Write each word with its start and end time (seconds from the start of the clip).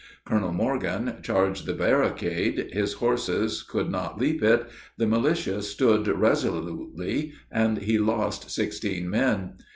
Colonel 0.25 0.51
Morgan 0.51 1.17
charged 1.21 1.67
the 1.67 1.75
barricade, 1.75 2.71
his 2.73 2.93
horses 2.93 3.61
could 3.61 3.91
not 3.91 4.17
leap 4.19 4.41
it, 4.41 4.67
the 4.97 5.05
militia 5.05 5.61
stood 5.61 6.07
resolutely, 6.07 7.33
and 7.51 7.77
he 7.77 7.99
lost 7.99 8.49
sixteen 8.49 9.07
men. 9.07 9.57